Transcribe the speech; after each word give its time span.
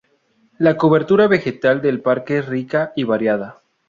La 0.57 0.77
cobertura 0.77 1.27
vegetal 1.27 1.79
del 1.79 2.01
parque 2.01 2.39
es 2.39 2.47
rica 2.47 2.91
y 2.95 3.03
variada. 3.03 3.61